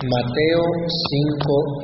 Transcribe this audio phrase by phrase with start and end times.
[0.00, 0.64] Mateo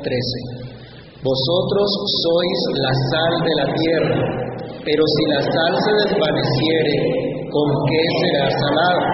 [0.01, 1.89] 5:13 Vosotros
[2.25, 4.17] sois la sal de la tierra,
[4.81, 6.97] pero si la sal se desvaneciere,
[7.45, 9.05] ¿con qué será salada?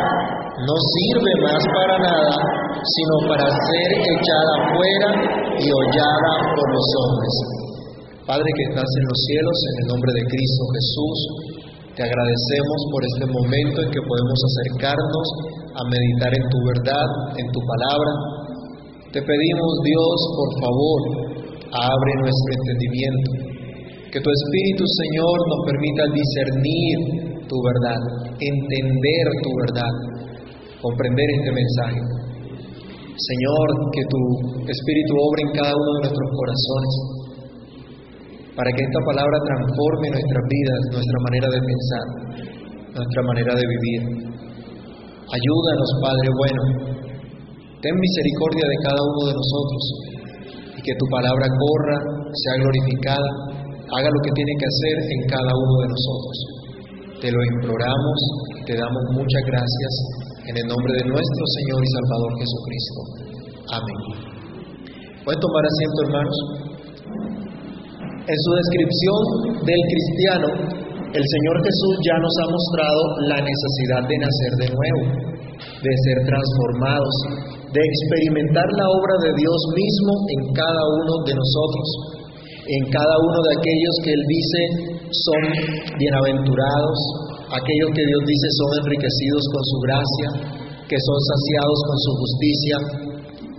[0.55, 2.31] No sirve más para nada,
[2.79, 5.09] sino para ser echada fuera
[5.59, 7.35] y hollada por los hombres.
[8.23, 11.17] Padre que estás en los cielos, en el nombre de Cristo Jesús,
[11.99, 15.27] te agradecemos por este momento en que podemos acercarnos
[15.75, 18.32] a meditar en tu verdad, en tu palabra.
[19.13, 20.99] Te pedimos, Dios, por favor,
[21.69, 23.29] abre nuestro entendimiento.
[24.09, 26.97] Que tu Espíritu, Señor, nos permita discernir
[27.45, 28.01] tu verdad,
[28.41, 29.93] entender tu verdad,
[30.81, 32.01] comprender este mensaje.
[33.13, 34.21] Señor, que tu
[34.65, 36.93] Espíritu obre en cada uno de nuestros corazones,
[38.57, 42.05] para que esta palabra transforme nuestras vidas, nuestra manera de pensar,
[42.97, 44.01] nuestra manera de vivir.
[45.21, 46.92] Ayúdanos, Padre bueno.
[47.83, 49.83] Ten misericordia de cada uno de nosotros
[50.71, 51.97] y que tu palabra corra,
[52.31, 53.29] sea glorificada,
[53.91, 56.35] haga lo que tiene que hacer en cada uno de nosotros.
[57.19, 58.19] Te lo imploramos
[58.55, 59.93] y te damos muchas gracias
[60.47, 62.99] en el nombre de nuestro Señor y Salvador Jesucristo.
[63.75, 63.99] Amén.
[65.27, 66.37] Pueden tomar asiento, hermanos.
[68.23, 69.19] En su descripción
[69.59, 70.47] del cristiano,
[71.11, 75.03] el Señor Jesús ya nos ha mostrado la necesidad de nacer de nuevo,
[75.83, 77.15] de ser transformados,
[77.73, 81.87] de experimentar la obra de Dios mismo en cada uno de nosotros,
[82.69, 84.61] en cada uno de aquellos que Él dice
[85.09, 85.41] son
[85.97, 86.99] bienaventurados,
[87.49, 90.29] aquellos que Dios dice son enriquecidos con su gracia,
[90.85, 92.77] que son saciados con su justicia,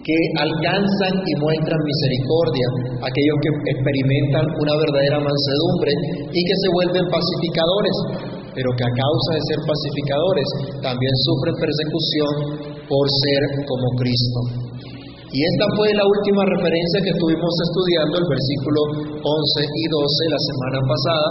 [0.07, 2.67] que alcanzan y muestran misericordia,
[3.03, 5.93] aquellos que experimentan una verdadera mansedumbre
[6.31, 7.97] y que se vuelven pacificadores,
[8.55, 10.49] pero que a causa de ser pacificadores
[10.87, 14.41] también sufren persecución por ser como Cristo.
[15.35, 18.81] Y esta fue la última referencia que estuvimos estudiando, el versículo
[19.19, 21.29] 11 y 12 la semana pasada,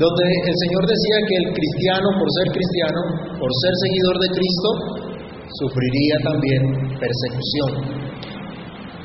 [0.00, 3.00] donde el Señor decía que el cristiano, por ser cristiano,
[3.36, 4.68] por ser seguidor de Cristo,
[5.60, 6.62] sufriría también
[6.96, 7.70] persecución.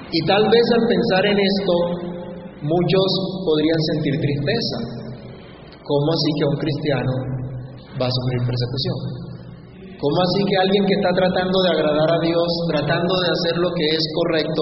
[0.07, 1.73] Y tal vez al pensar en esto,
[2.63, 3.09] muchos
[3.43, 4.77] podrían sentir tristeza.
[5.83, 7.13] ¿Cómo así que un cristiano
[7.99, 9.29] va a sufrir persecución?
[9.99, 13.67] ¿Cómo así que alguien que está tratando de agradar a Dios, tratando de hacer lo
[13.75, 14.61] que es correcto,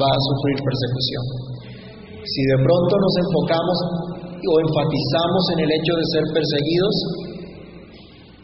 [0.00, 1.24] va a sufrir persecución?
[2.24, 3.78] Si de pronto nos enfocamos
[4.48, 6.94] o enfatizamos en el hecho de ser perseguidos,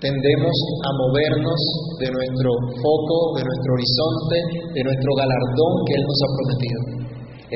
[0.04, 1.60] tendemos a movernos
[1.97, 4.37] de nuestro foco, de nuestro horizonte,
[4.77, 6.81] de nuestro galardón que Él nos ha prometido.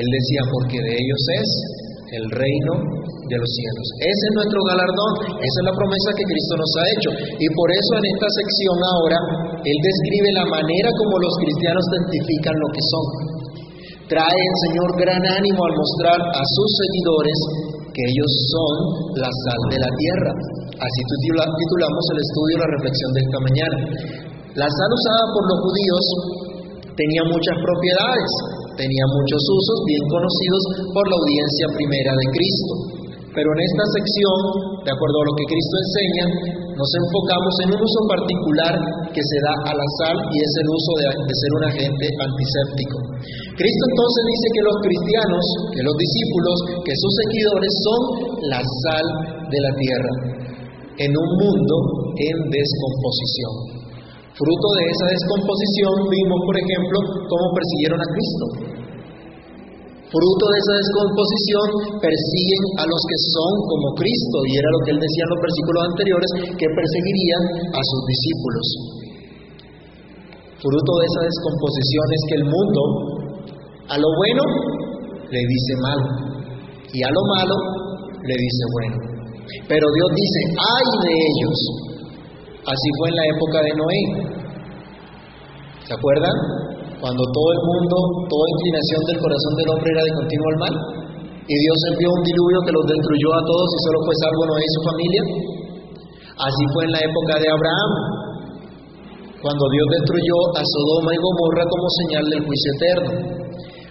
[0.01, 1.49] Él decía, porque de ellos es
[2.17, 2.73] el reino
[3.29, 3.85] de los cielos.
[4.01, 7.09] Ese es nuestro galardón, esa es la promesa que Cristo nos ha hecho.
[7.37, 9.19] Y por eso en esta sección ahora,
[9.61, 13.05] Él describe la manera como los cristianos identifican lo que son.
[14.09, 17.39] Trae el Señor gran ánimo al mostrar a sus seguidores
[17.93, 18.73] que ellos son
[19.21, 20.31] la sal de la tierra.
[20.81, 23.77] Así titulamos el estudio la reflexión de esta mañana.
[24.57, 26.05] La sal usada por los judíos
[26.97, 28.31] tenía muchas propiedades,
[28.75, 30.63] tenía muchos usos bien conocidos
[30.95, 32.73] por la audiencia primera de Cristo.
[33.29, 34.37] Pero en esta sección,
[34.81, 36.25] de acuerdo a lo que Cristo enseña,
[36.73, 38.73] nos enfocamos en un uso particular
[39.13, 41.05] que se da a la sal y es el uso de,
[41.37, 42.97] ser un agente antiséptico.
[43.53, 45.43] Cristo entonces dice que los cristianos,
[45.75, 46.55] que los discípulos,
[46.87, 48.01] que sus seguidores son
[48.49, 49.05] la sal
[49.45, 50.13] de la tierra,
[51.03, 51.75] en un mundo
[52.17, 53.79] en descomposición.
[54.39, 56.97] Fruto de esa descomposición vimos, por ejemplo,
[57.27, 58.45] cómo persiguieron a Cristo.
[60.09, 61.67] Fruto de esa descomposición
[62.01, 65.41] persiguen a los que son como Cristo, y era lo que él decía en los
[65.45, 67.43] versículos anteriores, que perseguirían
[67.77, 68.65] a sus discípulos.
[70.65, 72.81] Fruto de esa descomposición es que el mundo
[73.85, 74.43] a lo bueno
[75.29, 76.05] le dice malo
[76.89, 77.55] y a lo malo
[78.25, 78.97] le dice bueno.
[79.69, 81.59] Pero Dios dice, ay de ellos.
[82.65, 84.01] Así fue en la época de Noé.
[85.85, 86.68] ¿Se acuerdan?
[86.99, 87.95] Cuando todo el mundo,
[88.27, 90.75] toda inclinación del corazón del hombre era de continuo al mal.
[91.47, 94.63] Y Dios envió un diluvio que los destruyó a todos y solo fue salvo Noé
[94.67, 95.23] y su familia.
[96.43, 97.91] Así fue en la época de Abraham,
[99.39, 103.11] cuando Dios destruyó a Sodoma y Gomorra como señal del juicio eterno.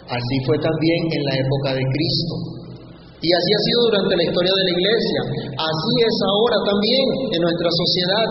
[0.05, 2.35] Así fue también en la época de Cristo.
[3.25, 5.21] Y así ha sido durante la historia de la iglesia.
[5.57, 8.27] Así es ahora también en nuestra sociedad.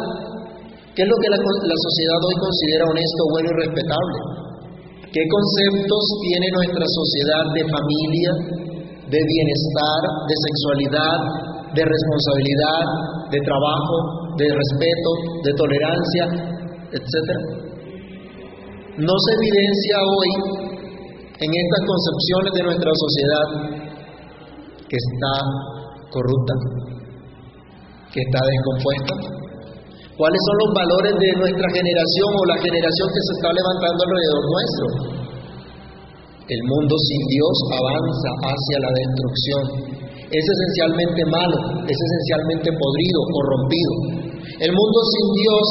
[0.93, 4.36] ¿Qué es lo que la, la sociedad hoy considera honesto, bueno y respetable?
[5.13, 8.31] ¿Qué conceptos tiene nuestra sociedad de familia,
[9.07, 11.19] de bienestar, de sexualidad,
[11.73, 12.83] de responsabilidad,
[13.31, 13.95] de trabajo,
[14.37, 15.09] de respeto,
[15.43, 16.23] de tolerancia,
[16.91, 17.67] etcétera?
[18.97, 20.31] no se evidencia hoy
[21.37, 23.47] en estas concepciones de nuestra sociedad
[24.89, 25.33] que está
[26.09, 26.53] corrupta,
[28.11, 29.46] que está descompuesta?
[30.17, 34.43] ¿Cuáles son los valores de nuestra generación o la generación que se está levantando alrededor
[34.49, 34.85] nuestro?
[36.41, 39.63] El mundo sin Dios avanza hacia la destrucción.
[40.25, 43.93] Es esencialmente malo, es esencialmente podrido, corrompido.
[44.57, 45.65] El mundo sin Dios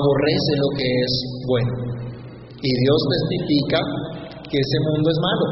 [0.00, 1.12] aborrece lo que es
[1.44, 1.74] bueno.
[2.56, 3.84] Y Dios testifica
[4.48, 5.46] que ese mundo es malo.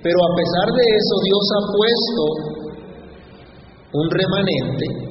[0.00, 2.22] Pero a pesar de eso, Dios ha puesto
[3.92, 5.09] un remanente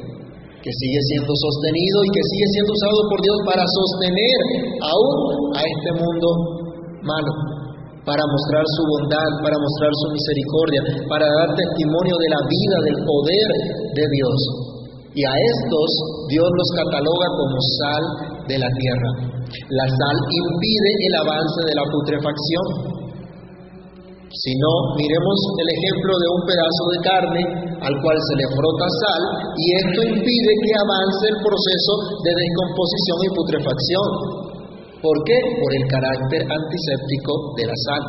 [0.59, 4.39] que sigue siendo sostenido y que sigue siendo usado por Dios para sostener
[4.83, 5.17] aún
[5.55, 6.27] a este mundo
[7.03, 7.31] malo,
[8.03, 12.99] para mostrar su bondad, para mostrar su misericordia, para dar testimonio de la vida, del
[13.07, 13.47] poder
[13.95, 14.39] de Dios.
[15.15, 15.89] Y a estos
[16.27, 18.03] Dios los cataloga como sal
[18.51, 19.11] de la tierra.
[19.73, 22.98] La sal impide el avance de la putrefacción.
[24.29, 27.43] Si no, miremos el ejemplo de un pedazo de carne
[27.81, 29.23] al cual se le frota sal
[29.57, 34.07] y esto impide que avance el proceso de descomposición y putrefacción.
[35.01, 35.33] ¿Por qué?
[35.33, 38.03] Por el carácter antiséptico de la sal.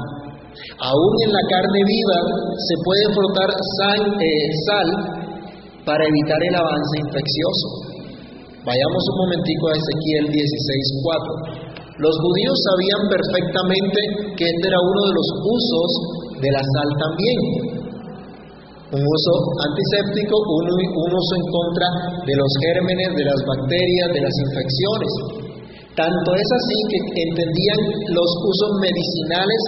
[0.93, 2.21] Aún en la carne viva
[2.69, 3.51] se puede frotar
[3.81, 4.51] sal, eh,
[5.89, 7.69] para evitar el avance infeccioso.
[8.61, 11.70] Vayamos un momentico a Ezequiel 16:4.
[12.01, 14.01] Los judíos sabían perfectamente
[14.33, 15.91] que este era uno de los usos
[16.41, 17.39] de la sal también.
[18.97, 19.33] Un uso
[19.69, 21.89] antiséptico, un, uso en contra
[22.25, 25.13] de los gérmenes, de las bacterias, de las infecciones.
[25.93, 27.81] Tanto es así que entendían
[28.17, 29.61] los usos medicinales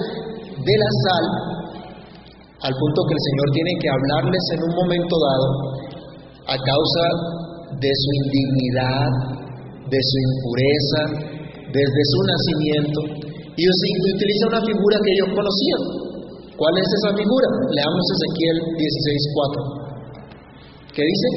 [0.57, 1.25] de la sal
[2.65, 5.49] al punto que el Señor tiene que hablarles en un momento dado
[6.49, 7.05] a causa
[7.77, 9.11] de su indignidad,
[9.91, 11.32] de su impureza,
[11.73, 13.01] desde su nacimiento,
[13.57, 13.63] y
[14.17, 15.83] utiliza una figura que ellos conocían.
[16.57, 17.49] ¿Cuál es esa figura?
[17.73, 19.83] Leamos Ezequiel 16:4.
[20.95, 21.29] ¿Qué dice?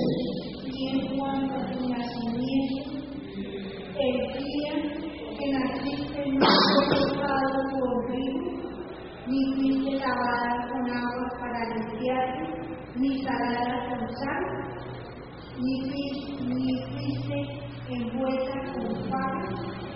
[12.97, 14.45] ni con sal,
[15.59, 15.73] ni
[16.91, 17.39] fuiste
[17.89, 19.94] envuelta con pan.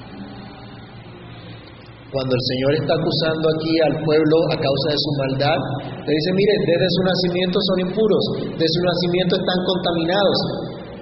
[2.10, 5.60] Cuando el Señor está acusando aquí al pueblo a causa de su maldad,
[5.94, 8.24] le dice, mire, desde su nacimiento son impuros,
[8.58, 10.40] desde su nacimiento están contaminados.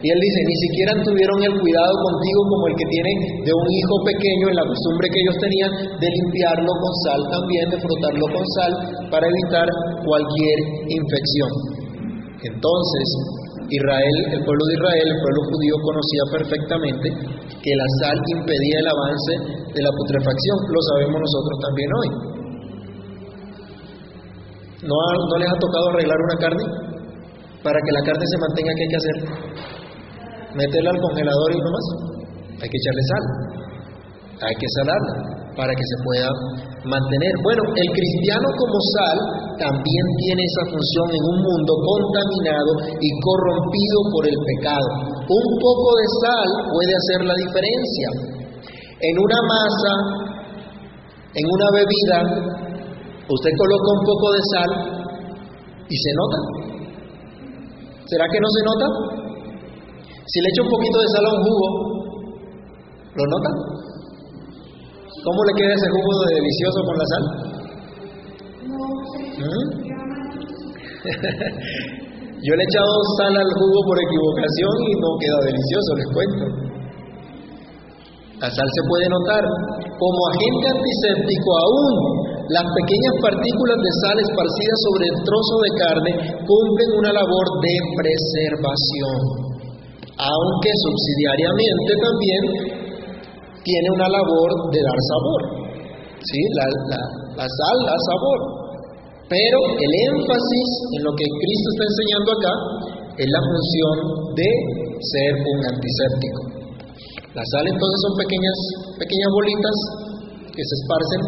[0.04, 3.68] Y él dice, ni siquiera tuvieron el cuidado contigo como el que tiene de un
[3.72, 8.26] hijo pequeño en la costumbre que ellos tenían de limpiarlo con sal también, de frotarlo
[8.28, 8.72] con sal
[9.08, 9.68] para evitar
[10.04, 10.58] cualquier
[10.92, 11.52] infección.
[12.52, 13.08] Entonces,
[13.70, 17.08] Israel, el pueblo de Israel, el pueblo judío conocía perfectamente
[17.60, 19.34] que la sal impedía el avance
[19.76, 20.58] de la putrefacción.
[20.72, 22.10] Lo sabemos nosotros también hoy.
[24.88, 26.66] ¿No, ¿No les ha tocado arreglar una carne?
[27.64, 29.18] Para que la carne se mantenga, ¿qué hay que hacer?
[30.56, 31.88] Meterla al congelador y no más.
[32.64, 33.24] Hay que echarle sal.
[34.48, 36.30] Hay que salarla para que se pueda
[36.86, 37.34] mantener.
[37.44, 39.18] Bueno, el cristiano como sal
[39.58, 44.90] también tiene esa función en un mundo contaminado y corrompido por el pecado.
[45.28, 48.08] Un poco de sal puede hacer la diferencia.
[48.98, 49.94] En una masa,
[51.34, 52.20] en una bebida,
[53.30, 54.72] usted coloca un poco de sal
[55.90, 56.40] y se nota.
[58.08, 58.88] ¿Será que no se nota?
[60.26, 61.68] Si le echo un poquito de sal a un jugo,
[63.16, 63.52] ¿lo nota?
[65.24, 67.47] ¿Cómo le queda ese jugo de delicioso con la sal?
[72.38, 76.46] Yo le he echado sal al jugo por equivocación y no queda delicioso, les cuento.
[78.38, 79.44] La sal se puede notar.
[79.98, 81.94] Como agente antiséptico aún,
[82.54, 86.12] las pequeñas partículas de sal esparcidas sobre el trozo de carne
[86.46, 89.18] cumplen una labor de preservación,
[90.22, 92.44] aunque subsidiariamente también
[93.66, 95.42] tiene una labor de dar sabor.
[96.22, 96.42] ¿Sí?
[96.54, 97.02] La, la,
[97.42, 98.67] la sal da sabor.
[99.28, 102.54] Pero el énfasis en lo que Cristo está enseñando acá
[103.20, 103.96] es la función
[104.40, 104.50] de
[105.04, 106.42] ser un antiséptico.
[107.36, 108.58] La sal entonces son pequeñas,
[108.98, 109.78] pequeñas bolitas
[110.56, 111.22] que se esparcen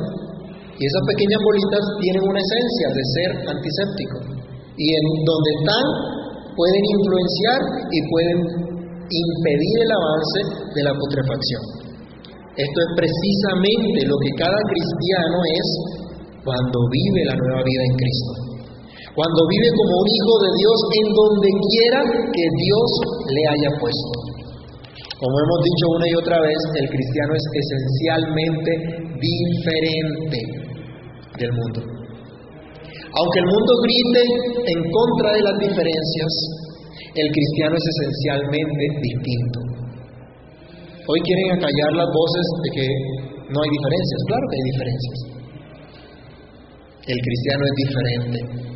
[0.80, 4.18] y esas pequeñas bolitas tienen una esencia de ser antiséptico.
[4.80, 5.86] Y en donde están
[6.56, 7.60] pueden influenciar
[7.92, 8.40] y pueden
[9.12, 10.40] impedir el avance
[10.72, 11.64] de la putrefacción.
[12.56, 15.68] Esto es precisamente lo que cada cristiano es
[16.44, 18.32] cuando vive la nueva vida en Cristo.
[19.16, 22.00] Cuando vive como un hijo de Dios en donde quiera
[22.32, 22.90] que Dios
[23.28, 24.16] le haya puesto.
[25.20, 28.72] Como hemos dicho una y otra vez, el cristiano es esencialmente
[29.20, 30.40] diferente
[31.36, 31.80] del mundo.
[33.10, 34.24] Aunque el mundo grite
[34.72, 36.32] en contra de las diferencias,
[37.20, 39.60] el cristiano es esencialmente distinto.
[41.10, 42.88] Hoy quieren acallar las voces de que
[43.50, 44.20] no hay diferencias.
[44.30, 45.39] Claro que hay diferencias.
[47.10, 48.70] El cristiano es diferente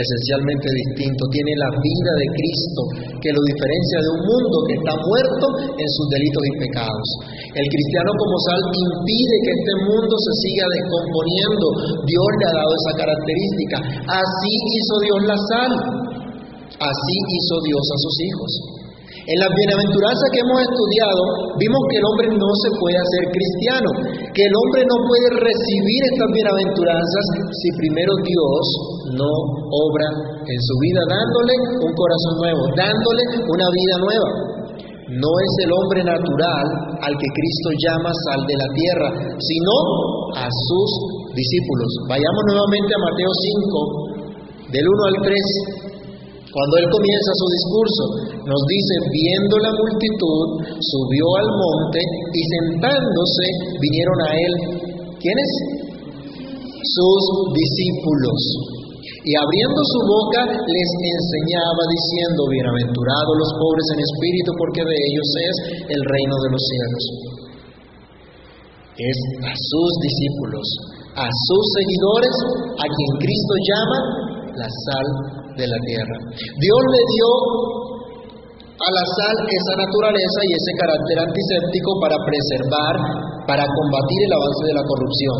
[0.00, 2.80] esencialmente distinto, tiene la vida de Cristo
[3.20, 7.08] que lo diferencia de un mundo que está muerto en sus delitos y pecados.
[7.52, 11.66] El cristiano como sal impide que este mundo se siga descomponiendo.
[12.08, 13.76] Dios le ha dado esa característica.
[14.08, 15.72] Así hizo Dios la sal.
[16.72, 18.81] Así hizo Dios a sus hijos.
[19.22, 21.22] En las bienaventuranzas que hemos estudiado,
[21.54, 23.90] vimos que el hombre no se puede hacer cristiano,
[24.34, 28.62] que el hombre no puede recibir estas bienaventuranzas si primero Dios
[29.14, 29.30] no
[29.70, 30.08] obra
[30.42, 31.54] en su vida dándole
[31.86, 34.30] un corazón nuevo, dándole una vida nueva.
[35.12, 36.66] No es el hombre natural
[37.04, 39.74] al que Cristo llama sal de la tierra, sino
[40.40, 40.88] a sus
[41.36, 41.90] discípulos.
[42.08, 45.81] Vayamos nuevamente a Mateo 5, del 1 al 3.
[46.52, 48.02] Cuando él comienza su discurso,
[48.44, 50.46] nos dice, viendo la multitud,
[50.84, 53.46] subió al monte y sentándose
[53.80, 54.52] vinieron a él.
[55.16, 55.50] ¿Quiénes?
[56.76, 57.22] Sus
[57.56, 58.40] discípulos.
[59.24, 65.28] Y abriendo su boca les enseñaba diciendo, bienaventurados los pobres en espíritu, porque de ellos
[65.48, 65.56] es
[65.88, 67.04] el reino de los cielos.
[68.92, 70.66] Es a sus discípulos,
[71.16, 72.36] a sus seguidores,
[72.76, 73.98] a quien Cristo llama
[74.52, 76.16] la sal de la tierra.
[76.36, 77.28] Dios le dio
[78.82, 82.94] a la sal esa naturaleza y ese carácter antiséptico para preservar,
[83.46, 85.38] para combatir el avance de la corrupción.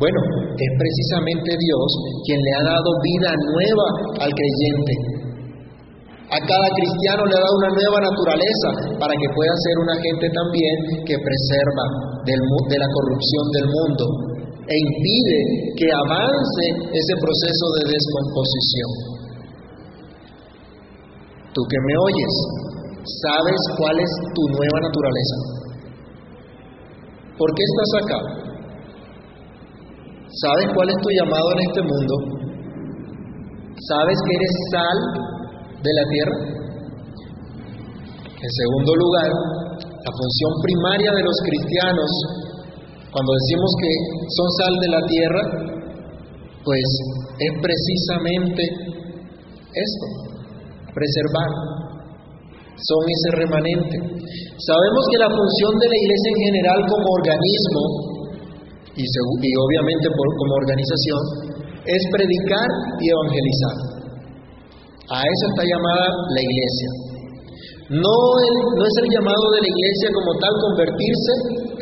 [0.00, 0.20] Bueno,
[0.56, 1.88] es precisamente Dios
[2.24, 3.86] quien le ha dado vida nueva
[4.24, 4.94] al creyente.
[6.30, 10.26] A cada cristiano le ha dado una nueva naturaleza para que pueda ser un agente
[10.30, 11.86] también que preserva
[12.22, 14.04] de la corrupción del mundo
[14.70, 15.38] e impide
[15.74, 16.64] que avance
[16.94, 19.19] ese proceso de descomposición.
[21.52, 22.34] Tú que me oyes,
[23.22, 25.36] ¿sabes cuál es tu nueva naturaleza?
[27.36, 28.18] ¿Por qué estás acá?
[30.30, 32.14] ¿Sabes cuál es tu llamado en este mundo?
[33.88, 34.98] ¿Sabes que eres sal
[35.82, 36.38] de la tierra?
[38.40, 39.30] En segundo lugar,
[39.82, 42.10] la función primaria de los cristianos
[43.12, 43.90] cuando decimos que
[44.38, 45.42] son sal de la tierra,
[46.62, 46.86] pues
[47.42, 48.62] es precisamente
[49.74, 50.29] esto,
[50.92, 51.50] preservar.
[52.80, 53.96] Son ese remanente.
[54.56, 57.82] Sabemos que la función de la iglesia en general como organismo
[58.96, 61.22] y, obviamente como organización
[61.84, 62.68] es predicar
[63.00, 63.76] y evangelizar.
[65.10, 66.90] A eso está llamada la iglesia.
[67.90, 68.16] No,
[68.78, 71.32] no es el llamado de la iglesia como tal convertirse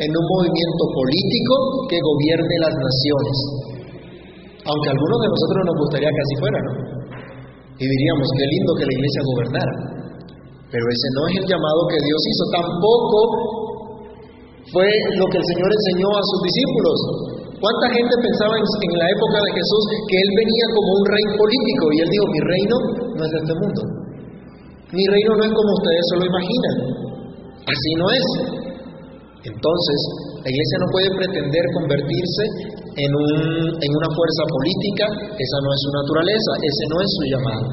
[0.01, 1.53] en un movimiento político
[1.85, 3.37] que gobierne las naciones.
[4.65, 6.59] Aunque a algunos de nosotros nos gustaría que así fuera.
[7.79, 9.75] Y diríamos, qué lindo que la iglesia gobernara.
[10.67, 12.43] Pero ese no es el llamado que Dios hizo.
[12.51, 13.19] Tampoco
[14.69, 16.97] fue lo que el Señor enseñó a sus discípulos.
[17.59, 21.83] ¿Cuánta gente pensaba en, la época de Jesús que Él venía como un rey político?
[21.91, 22.75] Y Él dijo, mi reino
[23.15, 23.81] no es de este mundo.
[24.95, 26.75] Mi reino no es como ustedes se lo imaginan.
[27.63, 28.25] Así no es.
[29.55, 29.99] Entonces,
[30.43, 32.43] la iglesia no puede pretender convertirse
[32.99, 33.31] en, un,
[33.79, 37.65] en una fuerza política, esa no es su naturaleza, ese no es su llamado.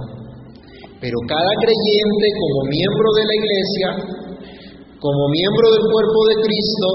[1.02, 3.88] Pero cada creyente como miembro de la iglesia,
[5.02, 6.88] como miembro del cuerpo de Cristo,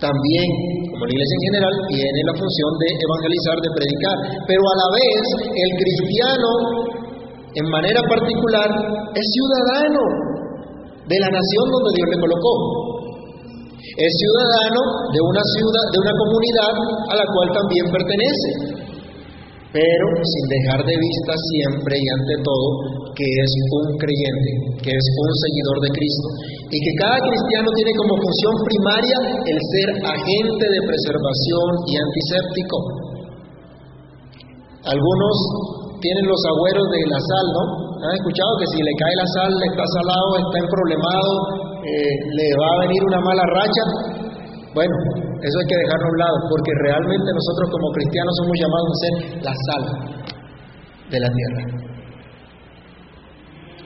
[0.00, 0.48] también,
[0.96, 4.16] como la iglesia en general, tiene la función de evangelizar, de predicar.
[4.48, 6.50] Pero a la vez, el cristiano,
[7.52, 8.68] en manera particular,
[9.12, 10.02] es ciudadano
[11.04, 12.54] de la nación donde Dios le colocó.
[13.80, 14.80] Es ciudadano
[15.12, 16.74] de una ciudad, de una comunidad
[17.10, 18.50] a la cual también pertenece,
[19.72, 22.68] pero sin dejar de vista siempre y ante todo
[23.14, 24.50] que es un creyente,
[24.82, 26.28] que es un seguidor de Cristo
[26.70, 32.78] y que cada cristiano tiene como función primaria el ser agente de preservación y antiséptico.
[34.86, 35.36] Algunos
[36.00, 37.62] tienen los agüeros de la sal, ¿no?
[38.00, 41.32] ¿Han escuchado que si le cae la sal, está salado, está emproblemado,
[41.80, 43.84] eh, le va a venir una mala racha?
[44.74, 44.94] Bueno,
[45.40, 49.00] eso hay que dejarlo a un lado, porque realmente nosotros como cristianos somos llamados a
[49.00, 49.82] ser la sal
[51.10, 51.62] de la tierra.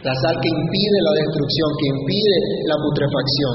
[0.05, 2.37] La sal que impide la destrucción, que impide
[2.69, 3.55] la putrefacción.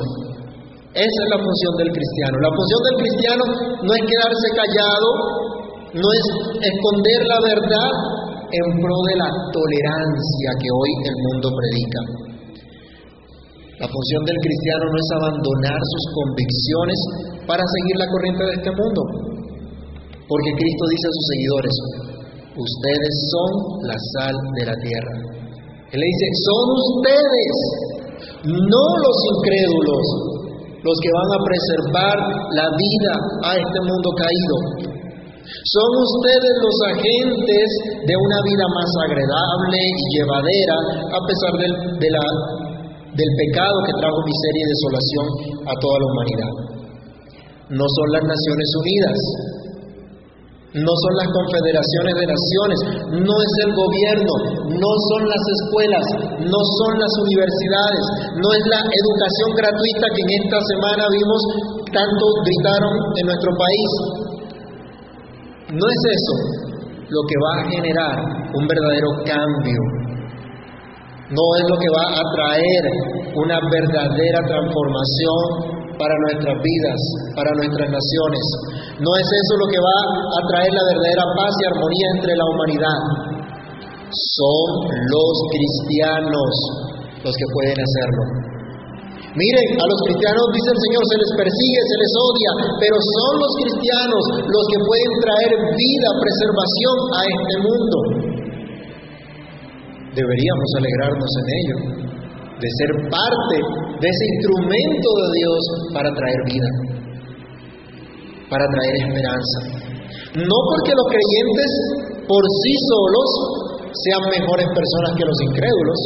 [0.98, 2.36] Esa es la función del cristiano.
[2.42, 3.44] La función del cristiano
[3.86, 5.10] no es quedarse callado,
[5.94, 6.26] no es
[6.66, 7.92] esconder la verdad,
[8.50, 12.29] en pro de la tolerancia que hoy el mundo predica.
[13.80, 17.00] La función del cristiano no es abandonar sus convicciones
[17.48, 19.02] para seguir la corriente de este mundo.
[20.28, 21.76] Porque Cristo dice a sus seguidores,
[22.60, 23.52] ustedes son
[23.88, 25.14] la sal de la tierra.
[25.96, 27.56] Él le dice, son ustedes,
[28.52, 30.06] no los incrédulos,
[30.84, 32.18] los que van a preservar
[32.60, 33.14] la vida
[33.48, 34.56] a este mundo caído.
[35.50, 37.70] Son ustedes los agentes
[38.06, 40.78] de una vida más agradable y llevadera
[41.16, 42.14] a pesar del,
[43.14, 45.26] del pecado que trajo miseria y desolación
[45.66, 46.54] a toda la humanidad.
[47.70, 49.20] No son las Naciones Unidas,
[50.70, 52.80] no son las confederaciones de naciones,
[53.26, 54.34] no es el gobierno,
[54.70, 56.06] no son las escuelas,
[56.46, 58.06] no son las universidades,
[58.38, 61.42] no es la educación gratuita que en esta semana vimos
[61.90, 63.92] tanto gritaron en nuestro país.
[65.74, 66.36] No es eso
[67.10, 68.16] lo que va a generar
[68.54, 69.99] un verdadero cambio.
[71.30, 72.84] No es lo que va a traer
[73.38, 77.00] una verdadera transformación para nuestras vidas,
[77.38, 78.44] para nuestras naciones.
[78.98, 82.46] No es eso lo que va a traer la verdadera paz y armonía entre la
[82.50, 83.00] humanidad.
[84.10, 86.52] Son los cristianos
[87.22, 88.50] los que pueden hacerlo.
[89.38, 93.34] Miren, a los cristianos, dice el Señor, se les persigue, se les odia, pero son
[93.38, 97.98] los cristianos los que pueden traer vida, preservación a este mundo.
[100.20, 101.78] Deberíamos alegrarnos en ello
[102.60, 103.56] de ser parte
[104.04, 105.62] de ese instrumento de Dios
[105.96, 106.72] para traer vida,
[108.52, 109.60] para traer esperanza.
[110.44, 111.72] No porque los creyentes
[112.28, 113.30] por sí solos
[113.96, 116.00] sean mejores personas que los incrédulos,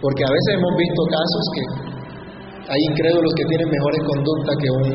[0.00, 1.64] porque a veces hemos visto casos que
[2.72, 4.88] hay incrédulos que tienen mejores conductas que un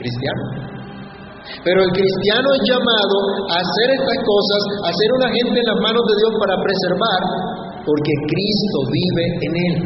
[0.00, 0.77] cristiano.
[1.64, 3.16] Pero el cristiano es llamado
[3.50, 7.22] a hacer estas cosas, a ser un agente en las manos de Dios para preservar
[7.88, 9.76] porque Cristo vive en él.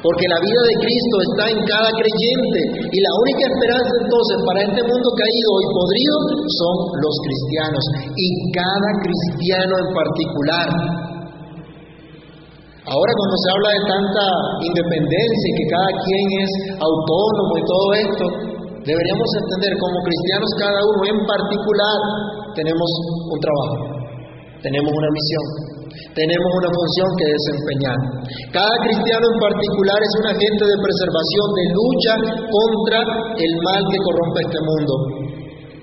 [0.00, 4.60] Porque la vida de Cristo está en cada creyente y la única esperanza entonces para
[4.64, 6.16] este mundo caído y podrido
[6.56, 7.84] son los cristianos
[8.16, 10.68] y cada cristiano en particular.
[12.88, 14.26] Ahora cuando se habla de tanta
[14.72, 18.24] independencia y que cada quien es autónomo y todo esto,
[18.84, 21.98] deberíamos entender como cristianos cada uno en particular
[22.54, 22.90] tenemos
[23.30, 23.76] un trabajo,
[24.62, 25.44] tenemos una misión,
[26.14, 27.98] tenemos una función que desempeñar.
[28.50, 32.14] Cada cristiano en particular es un agente de preservación, de lucha
[32.50, 33.00] contra
[33.38, 34.94] el mal que corrompe este mundo.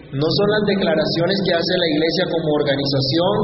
[0.08, 3.36] No son las declaraciones que hace la Iglesia como organización,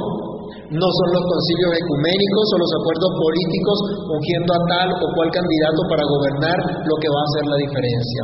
[0.73, 3.77] no son los concilios ecuménicos o los acuerdos políticos
[4.09, 8.23] ungiendo a tal o cual candidato para gobernar lo que va a hacer la diferencia,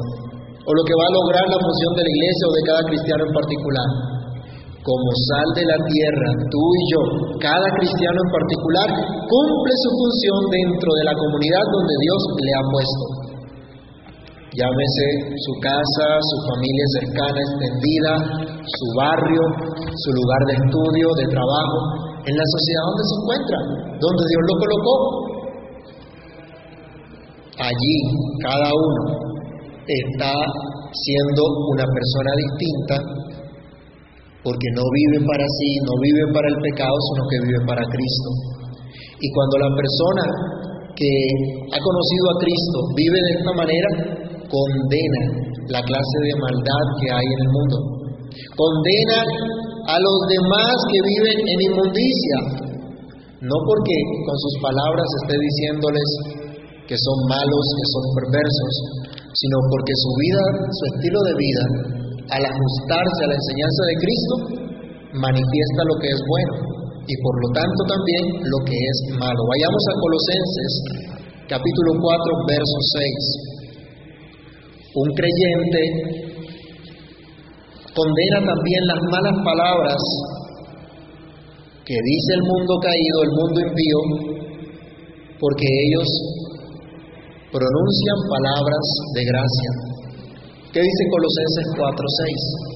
[0.69, 3.21] o lo que va a lograr la función de la Iglesia o de cada cristiano
[3.25, 3.89] en particular
[4.79, 7.01] como sal de la tierra, tú y yo,
[7.37, 8.87] cada cristiano en particular,
[9.27, 13.05] cumple su función dentro de la comunidad donde Dios le ha puesto.
[14.49, 15.05] Llámese
[15.45, 18.13] su casa, su familia cercana, extendida,
[18.65, 19.43] su barrio,
[19.77, 21.77] su lugar de estudio, de trabajo,
[22.25, 23.59] en la sociedad donde se encuentra,
[23.99, 24.95] donde Dios lo colocó.
[27.61, 27.95] Allí
[28.41, 29.28] cada uno
[30.09, 30.33] está
[30.93, 31.41] siendo
[31.73, 32.95] una persona distinta
[34.43, 38.29] porque no vive para sí, no vive para el pecado, sino que vive para Cristo.
[39.19, 40.25] Y cuando la persona
[40.95, 41.13] que
[41.75, 43.89] ha conocido a Cristo vive de esta manera,
[44.47, 45.21] condena
[45.69, 47.77] la clase de maldad que hay en el mundo.
[48.55, 49.19] Condena
[49.91, 52.37] a los demás que viven en inmundicia,
[53.43, 56.09] no porque con sus palabras esté diciéndoles
[56.87, 58.73] que son malos, que son perversos,
[59.33, 61.65] sino porque su vida, su estilo de vida
[62.29, 64.33] al ajustarse a la enseñanza de Cristo,
[65.17, 66.53] manifiesta lo que es bueno
[67.09, 69.41] y por lo tanto también lo que es malo.
[69.49, 70.73] Vayamos a Colosenses
[71.49, 73.49] capítulo 4, verso 6.
[74.93, 75.81] Un creyente
[77.97, 80.01] condena también las malas palabras
[81.89, 83.99] que dice el mundo caído, el mundo impío,
[85.39, 86.05] porque ellos
[87.51, 88.85] pronuncian palabras
[89.15, 89.99] de gracia
[90.69, 92.69] ¿Qué dice Colosenses 4:6?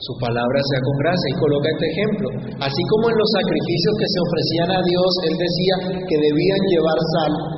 [0.00, 2.28] Su palabra sea con gracia y coloca este ejemplo.
[2.64, 5.74] Así como en los sacrificios que se ofrecían a Dios, Él decía
[6.08, 7.57] que debían llevar sal.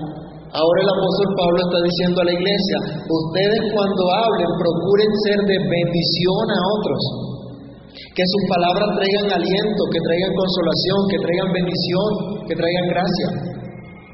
[0.51, 5.57] Ahora el apóstol Pablo está diciendo a la iglesia, ustedes cuando hablen procuren ser de
[5.63, 7.03] bendición a otros
[7.91, 12.09] que sus palabras traigan aliento, que traigan consolación, que traigan bendición,
[12.51, 13.29] que traigan gracia.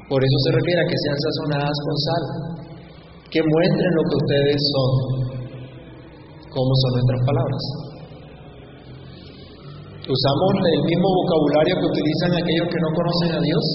[0.05, 2.23] Por eso se refiere a que sean sazonadas con sal,
[3.33, 4.91] que muestren lo que ustedes son,
[6.53, 7.63] cómo son nuestras palabras.
[10.07, 13.65] ¿Usamos el mismo vocabulario que utilizan aquellos que no conocen a Dios?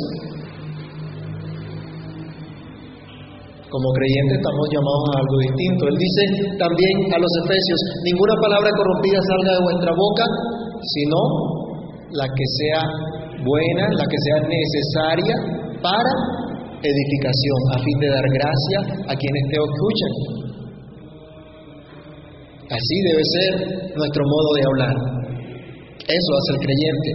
[3.73, 5.89] Como creyentes estamos llamados a algo distinto.
[5.89, 6.23] Él dice
[6.61, 10.25] también a los efesios, ninguna palabra corrompida salga de vuestra boca,
[10.93, 11.19] sino
[12.13, 12.81] la que sea
[13.41, 15.37] buena, la que sea necesaria
[15.81, 16.13] para
[16.85, 20.13] edificación, a fin de dar gracia a quienes te escuchan.
[22.77, 23.53] Así debe ser
[23.97, 24.97] nuestro modo de hablar.
[25.97, 27.11] Eso hace el creyente.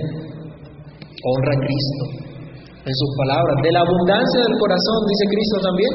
[1.22, 2.26] Honra a Cristo
[2.88, 3.56] en sus palabras.
[3.63, 5.93] De la abundancia del corazón, dice Cristo también,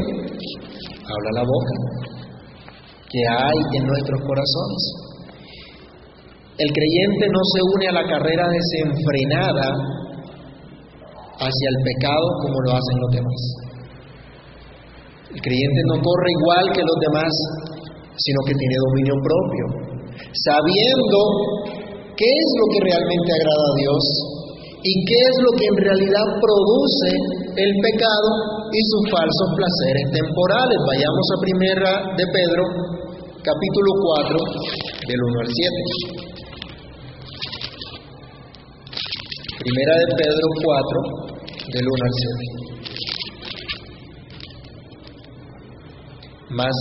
[1.09, 1.75] habla la boca
[3.09, 4.83] que hay en nuestros corazones.
[6.57, 9.69] El creyente no se une a la carrera desenfrenada
[11.41, 13.41] hacia el pecado como lo hacen los demás.
[15.33, 17.33] El creyente no corre igual que los demás,
[18.17, 19.65] sino que tiene dominio propio,
[20.45, 21.19] sabiendo
[22.17, 24.32] qué es lo que realmente agrada a Dios
[24.83, 27.11] y qué es lo que en realidad produce
[27.55, 28.31] el pecado
[28.73, 30.79] y sus falsos placeres temporales.
[30.91, 32.67] Vayamos a primera de Pedro,
[33.47, 33.91] capítulo
[34.27, 34.35] 4,
[35.07, 36.11] del 1 al 7.
[39.63, 41.23] Primera de Pedro 4,
[41.79, 42.63] del 1 al 7.
[46.59, 46.77] Más,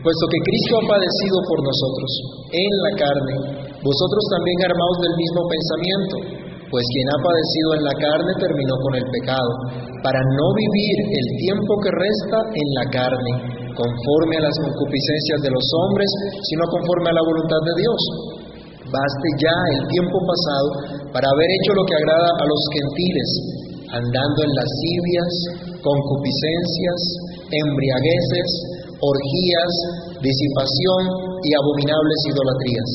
[0.00, 2.10] puesto que Cristo ha padecido por nosotros
[2.50, 6.14] en la carne, vosotros también armaos del mismo pensamiento,
[6.72, 9.50] pues quien ha padecido en la carne terminó con el pecado,
[10.00, 13.32] para no vivir el tiempo que resta en la carne,
[13.76, 16.08] conforme a las concupiscencias de los hombres,
[16.48, 18.00] sino conforme a la voluntad de Dios
[18.94, 20.68] Baste ya el tiempo pasado
[21.10, 23.30] para haber hecho lo que agrada a los gentiles,
[23.90, 25.32] andando en lascivias,
[25.82, 27.00] concupiscencias,
[27.48, 28.50] embriagueces,
[29.02, 29.72] orgías,
[30.22, 31.00] disipación
[31.42, 32.90] y abominables idolatrías.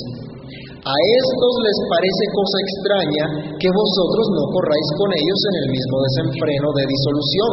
[0.80, 3.26] A estos les parece cosa extraña
[3.60, 7.52] que vosotros no corráis con ellos en el mismo desenfreno de disolución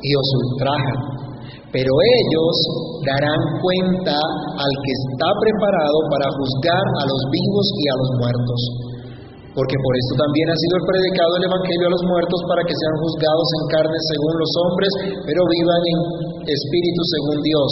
[0.00, 1.20] y os ultrajan
[1.70, 2.54] pero ellos
[3.06, 4.18] darán cuenta
[4.58, 8.60] al que está preparado para juzgar a los vivos y a los muertos.
[9.54, 12.96] Porque por esto también ha sido predicado el Evangelio a los muertos para que sean
[13.02, 14.92] juzgados en carne según los hombres,
[15.26, 15.98] pero vivan en
[16.46, 17.70] espíritu según Dios.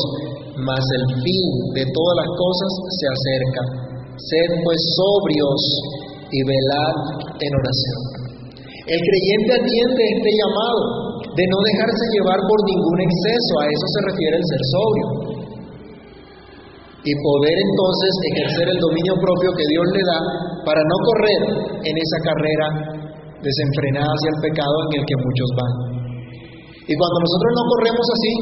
[0.58, 1.46] Mas el fin
[1.78, 3.87] de todas las cosas se acerca.
[4.18, 5.62] Sed pues sobrios
[6.34, 6.96] y velad
[7.38, 7.98] en oración.
[8.88, 10.82] El creyente atiende este llamado
[11.38, 15.06] de no dejarse llevar por ningún exceso, a eso se refiere el ser sobrio.
[16.98, 20.18] Y poder entonces ejercer el dominio propio que Dios le da
[20.66, 21.40] para no correr
[21.86, 22.66] en esa carrera
[23.38, 25.72] desenfrenada hacia el pecado en el que muchos van.
[26.90, 28.32] Y cuando nosotros no corremos así,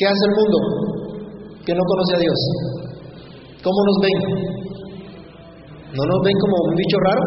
[0.00, 0.58] ¿qué hace el mundo?
[1.66, 2.40] Que no conoce a Dios.
[3.60, 4.57] ¿Cómo nos ven?
[5.88, 7.24] ¿No nos ven como un bicho raro?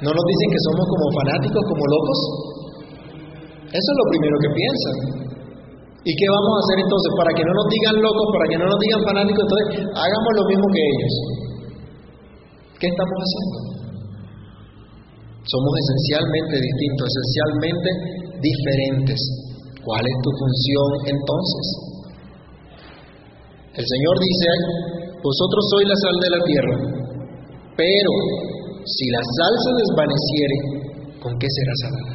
[0.00, 2.20] ¿No nos dicen que somos como fanáticos, como locos?
[3.70, 4.96] Eso es lo primero que piensan.
[6.00, 7.10] ¿Y qué vamos a hacer entonces?
[7.14, 10.44] Para que no nos digan locos, para que no nos digan fanáticos, entonces hagamos lo
[10.48, 11.14] mismo que ellos.
[12.80, 13.58] ¿Qué estamos haciendo?
[15.44, 17.90] Somos esencialmente distintos, esencialmente
[18.40, 19.20] diferentes.
[19.84, 21.64] ¿Cuál es tu función entonces?
[23.76, 24.48] El Señor dice,
[25.20, 26.76] vosotros sois la sal de la tierra,
[27.76, 28.12] pero
[28.84, 30.56] si la sal se desvaneciere,
[31.20, 32.14] ¿con qué será salada?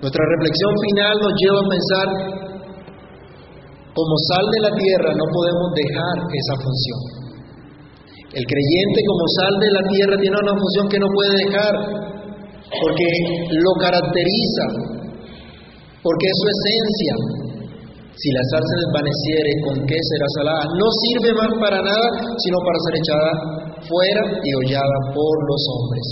[0.00, 2.08] Nuestra reflexión final nos lleva a pensar,
[3.96, 7.00] como sal de la tierra no podemos dejar esa función.
[8.36, 11.74] El creyente como sal de la tierra tiene una función que no puede dejar,
[12.68, 13.08] porque
[13.56, 14.64] lo caracteriza,
[16.04, 17.14] porque es su esencia.
[18.16, 20.64] Si la sal se desvaneciere, ¿con qué será salada?
[20.72, 22.08] No sirve más para nada,
[22.40, 23.30] sino para ser echada
[23.84, 26.06] fuera y hollada por los hombres.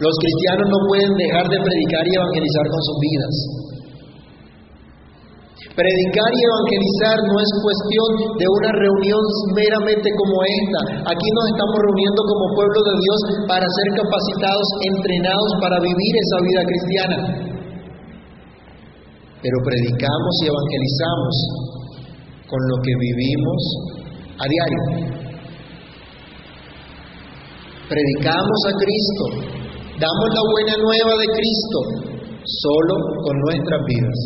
[0.00, 3.34] Los cristianos no pueden dejar de predicar y evangelizar con sus vidas.
[5.76, 10.80] Predicar y evangelizar no es cuestión de una reunión meramente como esta.
[11.04, 16.38] Aquí nos estamos reuniendo como pueblo de Dios para ser capacitados, entrenados para vivir esa
[16.48, 17.55] vida cristiana.
[19.46, 21.34] Pero predicamos y evangelizamos
[22.50, 23.60] con lo que vivimos
[24.42, 24.82] a diario.
[27.86, 29.46] Predicamos a Cristo
[29.96, 31.78] Damos la buena nueva de Cristo
[32.44, 34.18] solo con nuestras vidas.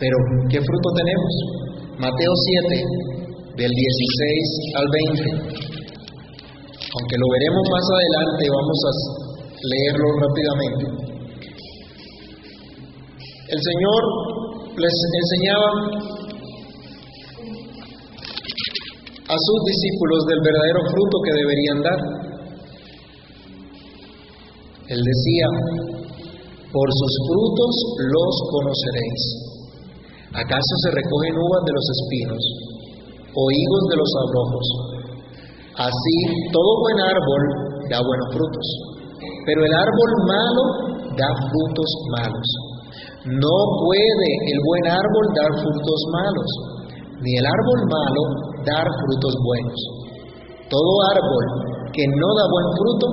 [0.00, 0.16] Pero,
[0.48, 1.32] ¿qué fruto tenemos?
[2.00, 5.60] Mateo 7, del 16 al 20.
[6.88, 8.92] Aunque lo veremos más adelante, vamos a
[9.60, 11.13] leerlo rápidamente.
[13.44, 14.02] El Señor
[14.72, 15.70] les enseñaba
[19.28, 22.00] a sus discípulos del verdadero fruto que deberían dar.
[24.88, 25.48] Él decía,
[26.72, 27.72] por sus frutos
[28.16, 29.22] los conoceréis.
[30.40, 32.42] ¿Acaso se recogen uvas de los espinos
[33.28, 34.66] o higos de los abrojos?
[35.84, 36.16] Así,
[36.48, 37.42] todo buen árbol
[37.92, 38.66] da buenos frutos,
[39.44, 40.62] pero el árbol malo
[41.12, 42.63] da frutos malos.
[43.24, 46.50] No puede el buen árbol dar frutos malos,
[47.24, 48.22] ni el árbol malo
[48.68, 49.80] dar frutos buenos.
[50.68, 51.44] Todo árbol
[51.96, 53.06] que no da buen fruto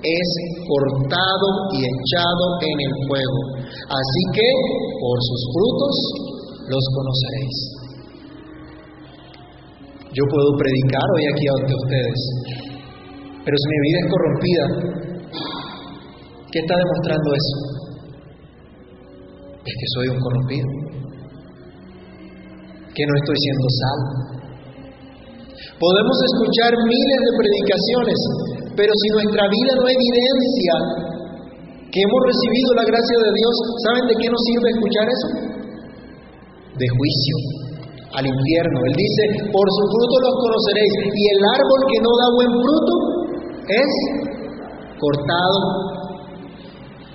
[0.00, 0.28] es
[0.64, 3.40] cortado y echado en el fuego.
[3.84, 4.48] Así que
[4.96, 5.94] por sus frutos
[6.72, 7.58] los conoceréis.
[10.16, 12.20] Yo puedo predicar hoy aquí ante ustedes,
[13.44, 14.64] pero si mi vida es corrompida,
[16.50, 17.69] ¿qué está demostrando eso?
[19.78, 20.68] Que soy un corrompido,
[22.94, 24.30] que no estoy siendo salvo.
[25.80, 28.18] Podemos escuchar miles de predicaciones,
[28.76, 30.74] pero si nuestra vida no evidencia
[31.90, 33.54] que hemos recibido la gracia de Dios,
[33.84, 35.28] ¿saben de qué nos sirve escuchar eso?
[36.78, 37.36] De juicio
[38.14, 38.78] al infierno.
[38.86, 42.94] Él dice, por su fruto los conoceréis, y el árbol que no da buen fruto
[43.68, 43.90] es
[45.00, 45.58] cortado,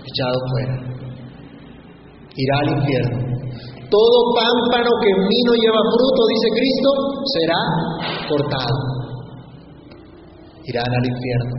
[0.05, 0.84] echado fuera
[2.35, 3.17] irá al infierno.
[3.89, 6.89] Todo pámpano que en mí no lleva fruto, dice Cristo,
[7.37, 7.59] será
[8.27, 8.77] cortado.
[10.65, 11.55] Irán al infierno.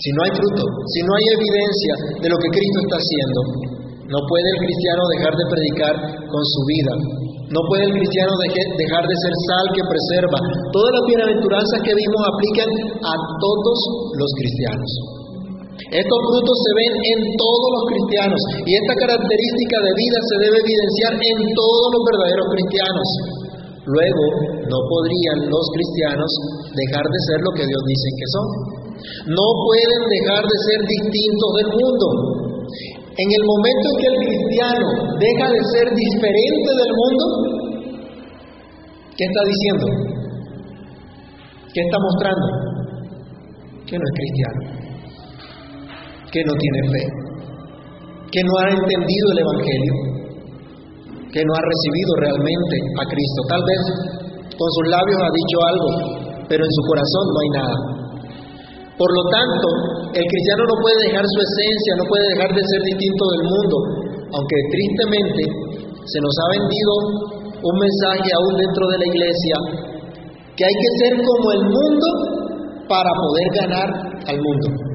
[0.00, 3.40] Si no hay fruto, si no hay evidencia de lo que Cristo está haciendo,
[4.10, 5.94] no puede el cristiano dejar de predicar
[6.26, 6.94] con su vida.
[7.52, 10.38] No puede el cristiano dejar de ser sal que preserva.
[10.72, 12.70] Todas las bienaventuranzas que vimos aplican
[13.06, 13.78] a todos
[14.18, 15.19] los cristianos.
[15.90, 20.56] Estos frutos se ven en todos los cristianos y esta característica de vida se debe
[20.62, 23.08] evidenciar en todos los verdaderos cristianos.
[23.90, 24.24] Luego,
[24.70, 26.30] no podrían los cristianos
[26.78, 28.46] dejar de ser lo que Dios dice que son.
[29.34, 32.06] No pueden dejar de ser distintos del mundo.
[33.10, 34.86] En el momento en que el cristiano
[35.18, 37.24] deja de ser diferente del mundo,
[39.18, 39.86] ¿qué está diciendo?
[41.74, 42.46] ¿Qué está mostrando?
[43.90, 44.79] Que no es cristiano
[46.30, 47.02] que no tiene fe,
[48.30, 49.94] que no ha entendido el Evangelio,
[51.34, 53.40] que no ha recibido realmente a Cristo.
[53.50, 53.80] Tal vez
[54.54, 55.88] con sus labios ha dicho algo,
[56.46, 57.76] pero en su corazón no hay nada.
[58.94, 59.66] Por lo tanto,
[60.14, 63.76] el cristiano no puede dejar su esencia, no puede dejar de ser distinto del mundo,
[64.30, 65.42] aunque tristemente
[66.06, 66.92] se nos ha vendido
[67.58, 69.56] un mensaje aún dentro de la iglesia
[70.54, 72.08] que hay que ser como el mundo
[72.86, 73.88] para poder ganar
[74.26, 74.89] al mundo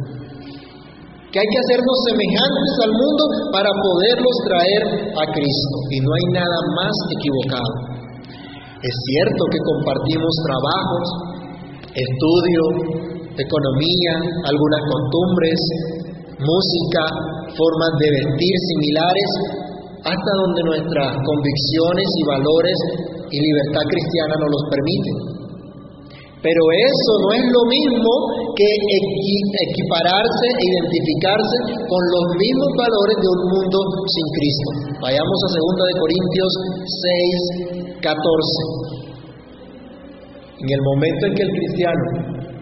[1.36, 4.84] que hay que hacernos semejantes al mundo para poderlos traer
[5.20, 5.76] a Cristo.
[5.92, 7.72] Y no hay nada más equivocado.
[8.80, 11.06] Es cierto que compartimos trabajos,
[11.92, 12.64] estudio,
[13.36, 14.14] economía,
[14.48, 15.60] algunas costumbres,
[16.40, 17.04] música,
[17.52, 19.30] formas de vestir similares,
[20.08, 22.78] hasta donde nuestras convicciones y valores
[23.28, 25.16] y libertad cristiana nos los permiten.
[26.40, 28.12] Pero eso no es lo mismo
[28.56, 28.68] que
[29.70, 34.70] equipararse identificarse con los mismos valores de un mundo sin Cristo.
[35.04, 36.52] Vayamos a 2 de Corintios
[38.00, 38.96] 6, 14.
[40.64, 42.06] En el momento en que el cristiano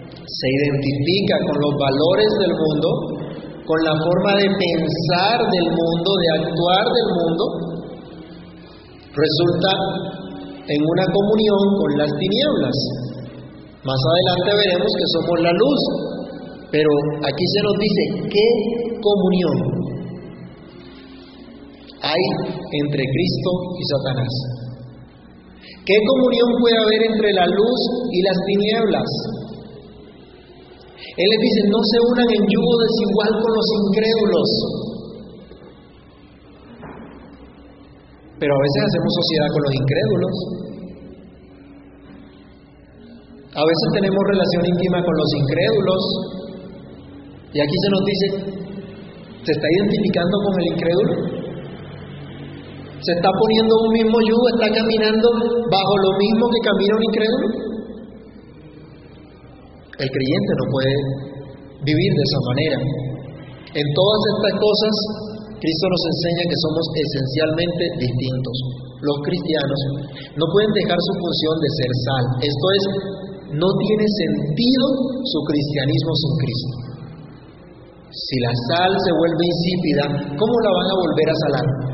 [0.09, 2.89] se identifica con los valores del mundo,
[3.63, 7.45] con la forma de pensar del mundo, de actuar del mundo,
[9.13, 9.71] resulta
[10.67, 13.02] en una comunión con las tinieblas.
[13.83, 15.81] Más adelante veremos que somos la luz,
[16.71, 18.47] pero aquí se nos dice qué
[19.03, 19.83] comunión
[22.03, 22.23] hay
[22.83, 24.33] entre Cristo y Satanás.
[25.83, 27.79] ¿Qué comunión puede haber entre la luz
[28.11, 29.09] y las tinieblas?
[31.15, 34.49] Él les dice, no se unan en yugo desigual con los incrédulos.
[38.39, 40.35] Pero a veces hacemos sociedad con los incrédulos.
[43.53, 46.01] A veces tenemos relación íntima con los incrédulos.
[47.53, 48.25] Y aquí se nos dice,
[49.45, 51.13] ¿se está identificando con el incrédulo?
[52.97, 54.45] ¿Se está poniendo un mismo yugo?
[54.57, 55.27] ¿Está caminando
[55.69, 57.47] bajo lo mismo que camina un incrédulo?
[60.01, 60.95] El creyente no puede
[61.85, 62.77] vivir de esa manera.
[63.69, 64.93] En todas estas cosas,
[65.61, 68.55] Cristo nos enseña que somos esencialmente distintos.
[69.03, 69.79] Los cristianos
[70.39, 72.25] no pueden dejar su función de ser sal.
[72.39, 72.83] Esto es,
[73.53, 74.85] no tiene sentido
[75.23, 76.73] su cristianismo sin Cristo.
[78.13, 80.03] Si la sal se vuelve insípida,
[80.37, 81.93] ¿cómo la van a volver a salar?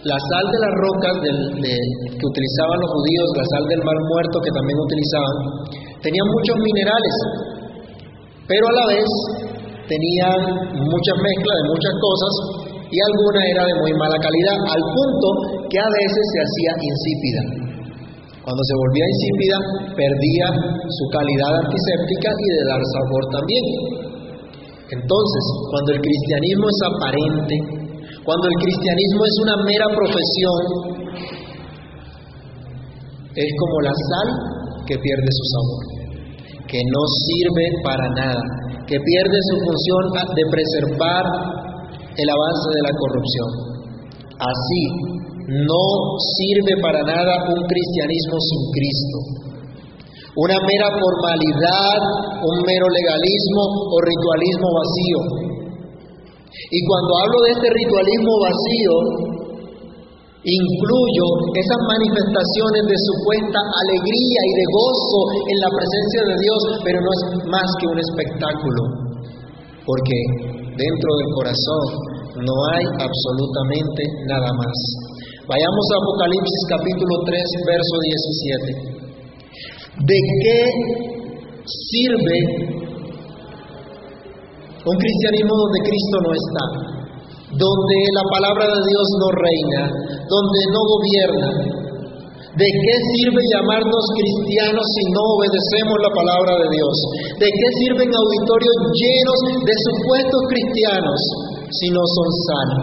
[0.00, 4.52] la sal de las rocas que utilizaban los judíos, la sal del mar muerto que
[4.56, 5.36] también utilizaban,
[6.00, 7.16] tenían muchos minerales,
[8.48, 9.08] pero a la vez
[9.84, 10.40] tenían
[10.88, 12.32] muchas mezclas de muchas cosas
[12.90, 15.26] y alguna era de muy mala calidad, al punto
[15.70, 17.42] que a veces se hacía insípida.
[18.42, 19.56] Cuando se volvía insípida,
[19.94, 20.46] perdía
[20.90, 23.64] su calidad antiséptica y de dar sabor también.
[24.90, 27.56] Entonces, cuando el cristianismo es aparente,
[28.26, 30.62] cuando el cristianismo es una mera profesión,
[33.38, 34.28] es como la sal
[34.82, 35.82] que pierde su sabor,
[36.66, 38.42] que no sirve para nada,
[38.82, 40.02] que pierde su función
[40.34, 41.24] de preservar
[42.16, 43.48] el avance de la corrupción.
[44.40, 44.82] Así,
[45.50, 45.84] no
[46.38, 49.18] sirve para nada un cristianismo sin Cristo.
[50.38, 52.00] Una mera formalidad,
[52.38, 55.20] un mero legalismo o ritualismo vacío.
[56.70, 58.94] Y cuando hablo de este ritualismo vacío,
[60.40, 65.20] incluyo esas manifestaciones de supuesta alegría y de gozo
[65.50, 68.80] en la presencia de Dios, pero no es más que un espectáculo,
[69.82, 71.84] porque dentro del corazón
[72.40, 74.76] no hay absolutamente nada más.
[75.44, 77.36] Vayamos a Apocalipsis capítulo 3,
[77.68, 77.96] verso
[78.80, 79.00] 17.
[80.00, 80.60] ¿De qué
[81.68, 82.38] sirve
[84.80, 86.64] un cristianismo donde Cristo no está?
[87.50, 89.82] Donde la palabra de Dios no reina,
[90.32, 91.79] donde no gobierna.
[92.50, 96.96] ¿De qué sirve llamarnos cristianos si no obedecemos la palabra de Dios?
[97.38, 99.38] ¿De qué sirven auditorios llenos
[99.70, 101.18] de supuestos cristianos
[101.70, 102.82] si no son sanos?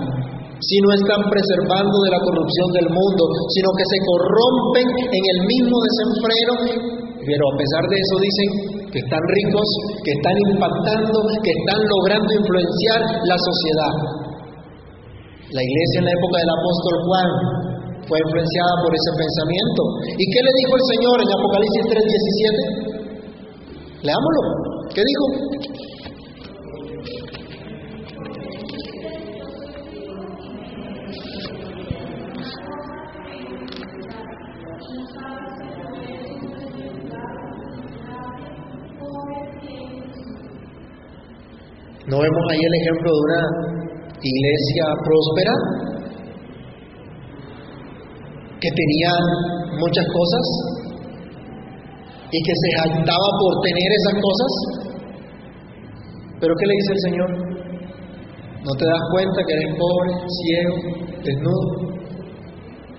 [0.64, 3.24] Si no están preservando de la corrupción del mundo,
[3.60, 6.54] sino que se corrompen en el mismo desenfreno,
[7.28, 8.48] pero a pesar de eso dicen
[8.88, 9.68] que están ricos,
[10.00, 13.94] que están impactando, que están logrando influenciar la sociedad.
[15.52, 17.30] La iglesia en la época del apóstol Juan
[18.08, 19.82] fue influenciada por ese pensamiento.
[20.16, 22.88] ¿Y qué le dijo el Señor en Apocalipsis 3:17?
[24.08, 24.42] Leámoslo.
[24.96, 25.26] ¿Qué dijo?
[42.08, 43.42] ¿No vemos ahí el ejemplo de una
[44.24, 45.54] iglesia próspera
[48.60, 49.12] que tenía
[49.78, 50.46] muchas cosas
[52.32, 54.52] y que se jactaba por tener esas cosas?
[56.40, 57.30] Pero ¿qué le dice el Señor?
[58.68, 60.74] ¿No te das cuenta que eres pobre, ciego,
[61.24, 61.66] desnudo?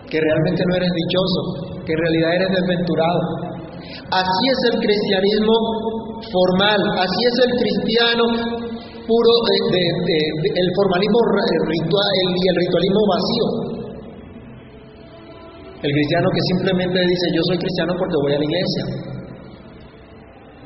[0.08, 1.40] Que realmente no eres dichoso,
[1.84, 3.20] que en realidad eres desventurado.
[4.10, 5.54] Así es el cristianismo
[6.32, 8.24] formal, así es el cristiano
[9.08, 10.18] puro de,
[10.48, 11.18] el formalismo
[11.68, 13.67] ritual y el ritualismo vacío.
[15.78, 18.84] El cristiano que simplemente dice yo soy cristiano porque voy a la iglesia,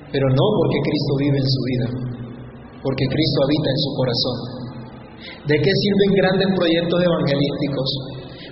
[0.09, 1.87] pero no porque Cristo vive en su vida,
[2.81, 4.37] porque Cristo habita en su corazón.
[5.53, 7.89] ¿De qué sirven grandes proyectos evangelísticos?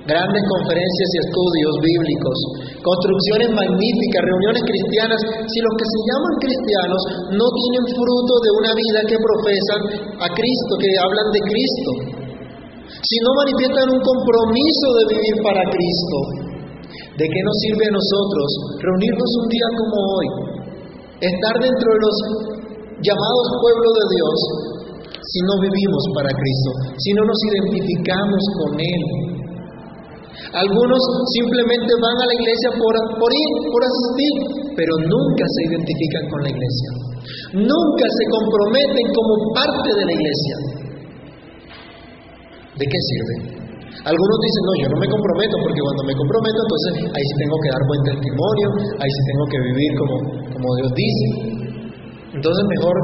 [0.01, 2.37] grandes conferencias y estudios bíblicos,
[2.83, 7.01] construcciones magníficas, reuniones cristianas, si los que se llaman cristianos
[7.37, 9.81] no tienen fruto de una vida que profesan
[10.25, 11.91] a Cristo, que hablan de Cristo,
[12.91, 16.50] si no manifiestan un compromiso de vivir para Cristo,
[17.21, 18.49] ¿de qué nos sirve a nosotros
[18.81, 20.29] reunirnos un día como hoy,
[21.21, 22.17] estar dentro de los
[23.05, 24.37] llamados pueblos de Dios,
[25.21, 29.03] si no vivimos para Cristo, si no nos identificamos con Él,
[30.57, 31.03] algunos
[31.37, 34.35] simplemente van a la iglesia por, por ir, por asistir,
[34.73, 36.91] pero nunca se identifican con la iglesia.
[37.53, 40.57] Nunca se comprometen como parte de la iglesia.
[42.81, 43.60] ¿De qué sirve?
[43.91, 47.57] Algunos dicen, no, yo no me comprometo, porque cuando me comprometo, entonces ahí sí tengo
[47.59, 48.67] que dar buen testimonio,
[49.03, 50.15] ahí sí tengo que vivir como,
[50.57, 51.27] como Dios dice.
[52.39, 52.97] Entonces mejor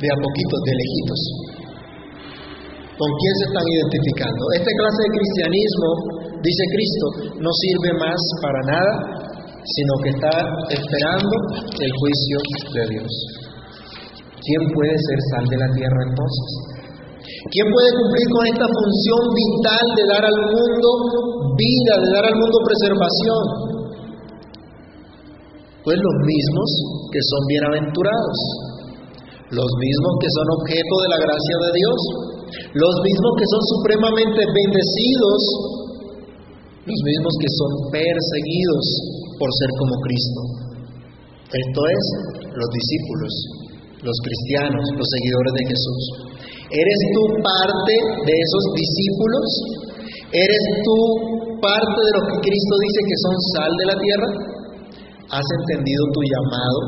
[0.00, 1.20] de a poquitos, de lejitos.
[2.96, 4.42] ¿Con quién se están identificando?
[4.60, 5.88] Esta clase de cristianismo,
[6.40, 7.06] dice Cristo,
[7.40, 8.92] no sirve más para nada,
[9.64, 10.34] sino que está
[10.68, 12.36] esperando el juicio
[12.76, 13.12] de Dios.
[14.40, 16.69] ¿Quién puede ser sal de la tierra entonces?
[17.50, 20.88] ¿Quién puede cumplir con esta función vital de dar al mundo
[21.56, 23.44] vida, de dar al mundo preservación?
[25.80, 26.68] Pues los mismos
[27.08, 28.38] que son bienaventurados,
[29.56, 32.00] los mismos que son objeto de la gracia de Dios,
[32.76, 35.40] los mismos que son supremamente bendecidos,
[36.86, 38.86] los mismos que son perseguidos
[39.40, 40.40] por ser como Cristo.
[41.50, 42.04] Esto es,
[42.46, 43.32] los discípulos,
[44.06, 46.02] los cristianos, los seguidores de Jesús.
[46.70, 47.94] ¿Eres tú parte
[48.26, 49.90] de esos discípulos
[50.30, 50.96] ¿Eres tú
[51.58, 54.28] parte de lo que Cristo dice que son sal de la tierra?
[55.26, 56.78] ¿Has entendido tu llamado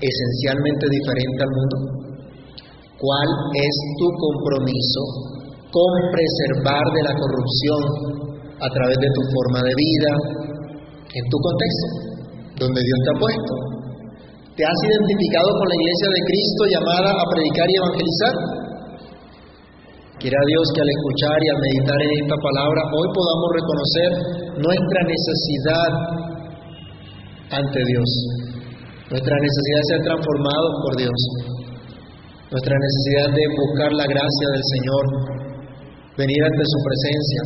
[0.00, 1.76] esencialmente diferente al mundo?
[2.96, 5.02] ¿Cuál es tu compromiso
[5.68, 7.80] con preservar de la corrupción
[8.64, 10.12] a través de tu forma de vida,
[11.12, 11.86] en tu contexto,
[12.64, 13.52] donde Dios te ha puesto?
[14.56, 18.61] ¿Te has identificado con la iglesia de Cristo llamada a predicar y evangelizar?
[20.22, 24.10] Quiera Dios que al escuchar y al meditar en esta palabra hoy podamos reconocer
[24.54, 25.90] nuestra necesidad
[27.58, 28.10] ante Dios,
[29.10, 31.18] nuestra necesidad de ser transformados por Dios,
[32.54, 35.04] nuestra necesidad de buscar la gracia del Señor,
[36.14, 37.42] venir ante su presencia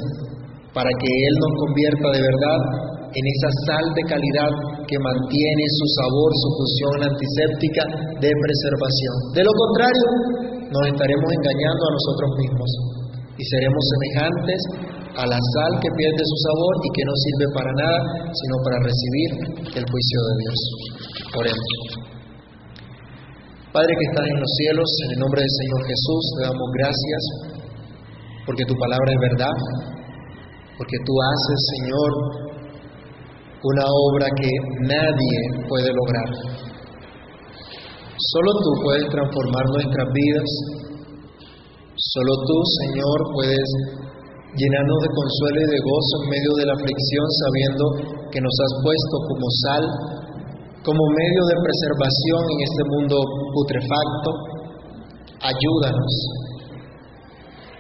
[0.77, 2.61] para que Él nos convierta de verdad
[3.09, 4.53] en esa sal de calidad
[4.85, 7.85] que mantiene su sabor, su función antiséptica
[8.21, 9.15] de preservación.
[9.33, 12.71] De lo contrario, nos estaremos engañando a nosotros mismos
[13.39, 14.61] y seremos semejantes
[15.17, 18.01] a la sal que pierde su sabor y que no sirve para nada,
[18.33, 19.31] sino para recibir
[19.81, 20.59] el juicio de Dios.
[21.41, 21.73] Oremos.
[23.73, 27.23] Padre que estás en los cielos, en el nombre del Señor Jesús, te damos gracias
[28.47, 29.57] porque tu palabra es verdad,
[30.79, 32.11] porque tú haces, Señor,
[33.63, 34.51] una obra que
[34.87, 35.39] nadie
[35.69, 36.66] puede lograr.
[38.17, 40.49] Solo tú puedes transformar nuestras vidas.
[42.17, 43.69] Solo tú, Señor, puedes
[44.57, 47.85] llenarnos de consuelo y de gozo en medio de la aflicción, sabiendo
[48.33, 49.85] que nos has puesto como sal,
[50.81, 53.17] como medio de preservación en este mundo
[53.53, 54.31] putrefacto.
[55.53, 56.13] Ayúdanos.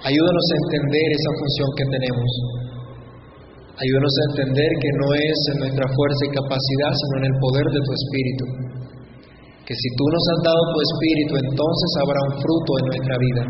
[0.04, 2.30] Ayúdanos a entender esa función que tenemos.
[3.72, 7.66] Ayúdanos a entender que no es en nuestra fuerza y capacidad, sino en el poder
[7.72, 8.65] de tu Espíritu.
[9.66, 13.42] Que si tú nos has dado tu Espíritu, entonces habrá un fruto en nuestra vida.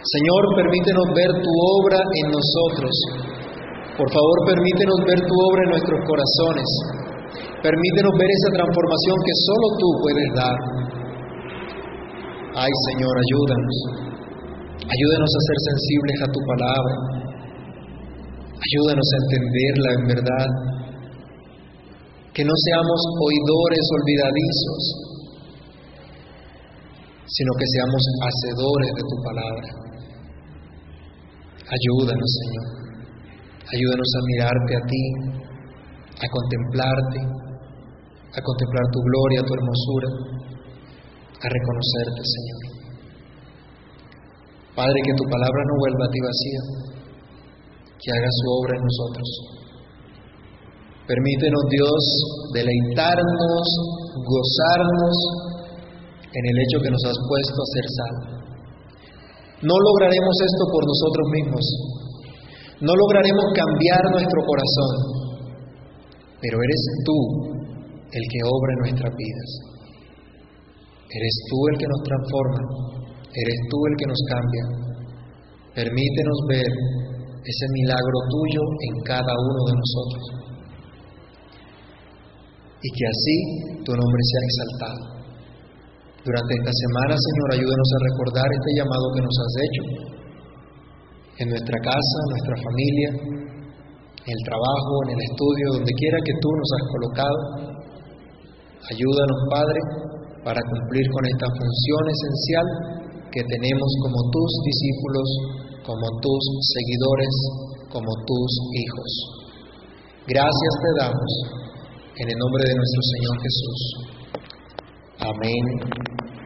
[0.00, 2.94] Señor, permítenos ver tu obra en nosotros.
[4.00, 6.68] Por favor, permítenos ver tu obra en nuestros corazones.
[7.60, 10.56] Permítenos ver esa transformación que solo tú puedes dar.
[12.56, 13.76] Ay, Señor, ayúdanos.
[14.88, 16.94] Ayúdanos a ser sensibles a tu palabra.
[18.56, 20.48] Ayúdanos a entenderla en verdad.
[22.32, 24.82] Que no seamos oidores olvidadizos,
[27.28, 29.68] sino que seamos hacedores de tu palabra.
[31.68, 32.66] Ayúdanos, Señor.
[33.72, 35.04] Ayúdanos a mirarte a ti,
[36.20, 37.20] a contemplarte,
[38.32, 40.08] a contemplar tu gloria, tu hermosura,
[41.36, 42.60] a reconocerte, Señor.
[44.74, 46.62] Padre, que tu palabra no vuelva a ti vacía,
[48.00, 49.61] que haga su obra en nosotros.
[51.06, 52.02] Permítenos, Dios,
[52.54, 53.66] deleitarnos,
[54.22, 55.16] gozarnos
[56.30, 58.14] en el hecho que nos has puesto a ser sal.
[59.62, 61.64] No lograremos esto por nosotros mismos.
[62.82, 64.94] No lograremos cambiar nuestro corazón.
[66.40, 67.18] Pero eres tú
[68.10, 69.50] el que obra en nuestras vidas.
[71.10, 72.62] Eres tú el que nos transforma.
[73.26, 74.64] Eres tú el que nos cambia.
[75.74, 76.70] Permítenos ver
[77.42, 80.41] ese milagro tuyo en cada uno de nosotros.
[82.82, 83.36] Y que así
[83.86, 85.02] tu nombre sea exaltado.
[86.22, 89.82] Durante esta semana, Señor, ayúdanos a recordar este llamado que nos has hecho.
[91.42, 93.08] En nuestra casa, en nuestra familia,
[94.22, 97.38] en el trabajo, en el estudio, donde quiera que tú nos has colocado.
[98.94, 99.80] Ayúdanos, Padre,
[100.46, 102.66] para cumplir con esta función esencial
[103.30, 105.28] que tenemos como tus discípulos,
[105.86, 107.34] como tus seguidores,
[107.90, 109.10] como tus hijos.
[110.26, 111.61] Gracias te damos
[112.16, 113.80] en el nombre de nuestro Señor Jesús.
[115.20, 115.64] Amén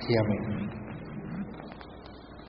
[0.09, 0.66] y amén.